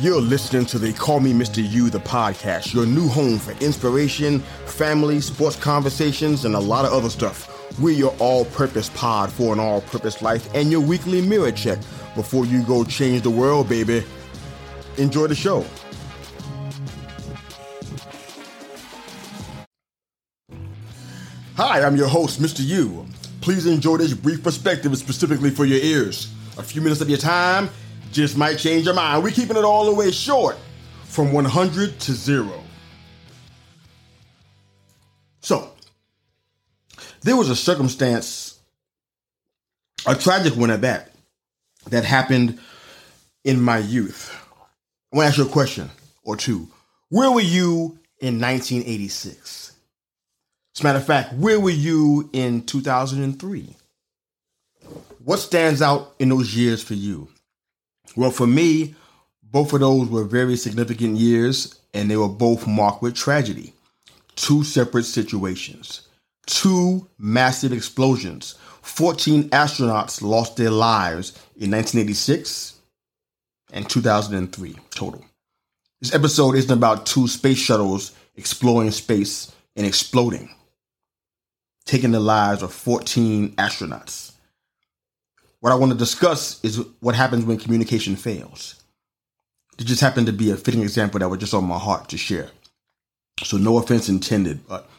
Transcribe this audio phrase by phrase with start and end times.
[0.00, 1.62] You're listening to They Call Me Mr.
[1.62, 6.92] Yu, the podcast, your new home for inspiration, family, sports conversations, and a lot of
[6.92, 7.48] other stuff.
[7.78, 11.78] We're your all purpose pod for an all purpose life and your weekly mirror check
[12.16, 14.02] before you go change the world, baby.
[14.96, 15.64] Enjoy the show.
[21.56, 22.66] Hi, I'm your host, Mr.
[22.66, 23.06] Yu.
[23.40, 26.34] Please enjoy this brief perspective specifically for your ears.
[26.58, 27.70] A few minutes of your time
[28.14, 29.22] just might change your mind.
[29.22, 30.56] We're keeping it all the way short
[31.04, 32.62] from 100 to zero.
[35.40, 35.72] So,
[37.22, 38.58] there was a circumstance,
[40.06, 41.12] a tragic one at that,
[41.90, 42.58] that happened
[43.42, 44.34] in my youth.
[45.12, 45.90] I want to ask you a question
[46.22, 46.68] or two.
[47.10, 49.72] Where were you in 1986?
[50.74, 53.76] As a matter of fact, where were you in 2003?
[55.24, 57.28] What stands out in those years for you?
[58.16, 58.94] Well, for me,
[59.42, 63.72] both of those were very significant years, and they were both marked with tragedy.
[64.36, 66.08] Two separate situations,
[66.46, 68.56] two massive explosions.
[68.82, 72.74] 14 astronauts lost their lives in 1986
[73.72, 75.24] and 2003 total.
[76.00, 80.50] This episode isn't about two space shuttles exploring space and exploding,
[81.86, 84.33] taking the lives of 14 astronauts.
[85.64, 88.84] What I want to discuss is what happens when communication fails.
[89.78, 92.18] It just happened to be a fitting example that was just on my heart to
[92.18, 92.50] share.
[93.42, 94.90] So, no offense intended, but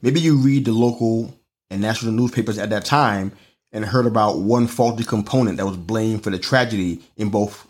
[0.00, 3.32] maybe you read the local and national newspapers at that time
[3.70, 7.66] and heard about one faulty component that was blamed for the tragedy in both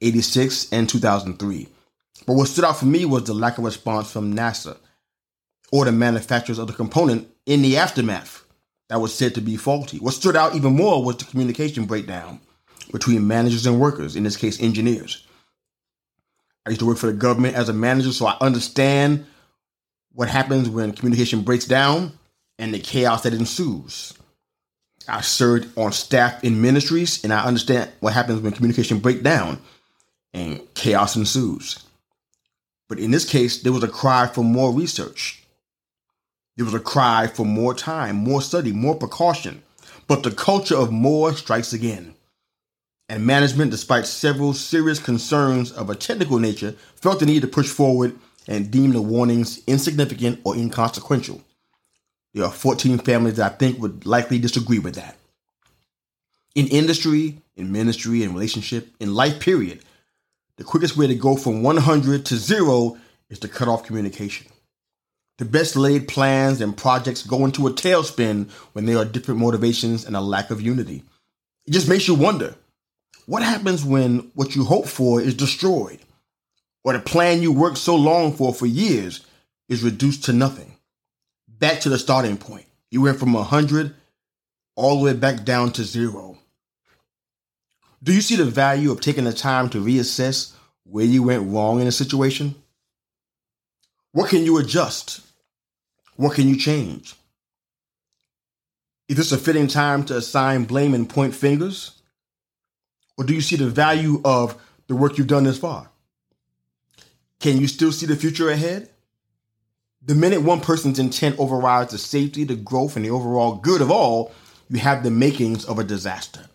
[0.00, 1.68] 86 and 2003.
[2.26, 4.78] But what stood out for me was the lack of response from NASA
[5.70, 8.43] or the manufacturers of the component in the aftermath
[8.88, 9.98] that was said to be faulty.
[9.98, 12.40] What stood out even more was the communication breakdown
[12.92, 15.26] between managers and workers, in this case, engineers.
[16.66, 19.26] I used to work for the government as a manager, so I understand
[20.12, 22.12] what happens when communication breaks down
[22.58, 24.14] and the chaos that ensues.
[25.08, 29.60] I served on staff in ministries, and I understand what happens when communication breaks down
[30.32, 31.78] and chaos ensues.
[32.88, 35.43] But in this case, there was a cry for more research.
[36.56, 39.62] There was a cry for more time, more study, more precaution.
[40.06, 42.14] But the culture of more strikes again.
[43.08, 47.68] And management, despite several serious concerns of a technical nature, felt the need to push
[47.68, 48.16] forward
[48.46, 51.42] and deem the warnings insignificant or inconsequential.
[52.32, 55.16] There are 14 families that I think would likely disagree with that.
[56.54, 59.80] In industry, in ministry, in relationship, in life, period,
[60.56, 62.96] the quickest way to go from 100 to zero
[63.28, 64.46] is to cut off communication.
[65.38, 70.04] The best laid plans and projects go into a tailspin when there are different motivations
[70.04, 71.02] and a lack of unity.
[71.66, 72.54] It just makes you wonder
[73.26, 75.98] what happens when what you hope for is destroyed,
[76.84, 79.24] or the plan you worked so long for for years
[79.68, 80.76] is reduced to nothing?
[81.48, 82.66] Back to the starting point.
[82.90, 83.94] You went from 100
[84.76, 86.38] all the way back down to zero.
[88.02, 90.52] Do you see the value of taking the time to reassess
[90.84, 92.54] where you went wrong in a situation?
[94.14, 95.22] What can you adjust?
[96.14, 97.16] What can you change?
[99.08, 102.00] Is this a fitting time to assign blame and point fingers?
[103.18, 104.54] Or do you see the value of
[104.86, 105.90] the work you've done this far?
[107.40, 108.88] Can you still see the future ahead?
[110.00, 113.90] The minute one person's intent overrides the safety, the growth, and the overall good of
[113.90, 114.30] all,
[114.70, 116.46] you have the makings of a disaster.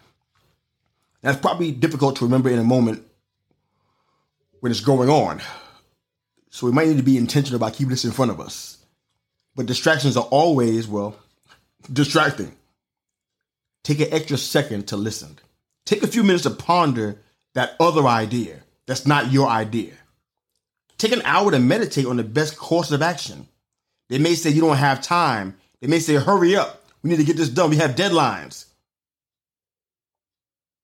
[1.21, 3.05] That's probably difficult to remember in a moment
[4.61, 5.41] when it's going on.
[6.59, 8.79] So we might need to be intentional about keeping this in front of us.
[9.55, 11.15] But distractions are always, well,
[11.93, 12.51] distracting.
[13.85, 15.39] Take an extra second to listen.
[15.85, 17.17] Take a few minutes to ponder
[17.53, 19.93] that other idea that's not your idea.
[20.97, 23.47] Take an hour to meditate on the best course of action.
[24.09, 25.55] They may say you don't have time.
[25.79, 26.83] They may say, hurry up.
[27.03, 27.69] We need to get this done.
[27.69, 28.65] We have deadlines.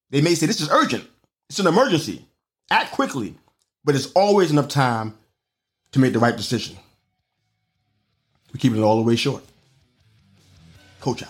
[0.09, 1.05] They may say, this is urgent.
[1.49, 2.25] It's an emergency.
[2.71, 3.35] Act quickly.
[3.83, 5.15] But there's always enough time
[5.95, 6.75] to make the right decision.
[8.53, 9.45] We're keeping it all the way short.
[10.99, 11.29] Coach out.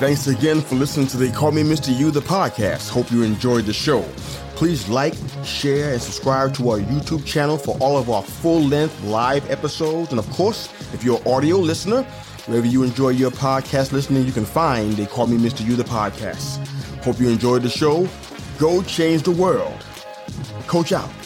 [0.00, 1.96] Thanks again for listening to They Call Me Mr.
[1.96, 2.90] Yu, the podcast.
[2.90, 4.04] Hope you enjoyed the show.
[4.62, 9.02] Please like, share, and subscribe to our YouTube channel for all of our full length
[9.02, 10.10] live episodes.
[10.10, 12.04] And of course, if you're an audio listener,
[12.46, 15.66] wherever you enjoy your podcast listening, you can find They Call Me Mr.
[15.66, 16.64] Yu, the podcast.
[17.02, 18.08] Hope you enjoyed the show.
[18.60, 19.84] Go change the world.
[20.68, 21.21] Coach out.